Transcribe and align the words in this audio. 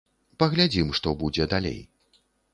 Паглядзім, 0.43 0.89
што 1.01 1.13
будзе 1.21 1.49
далей. 1.53 1.79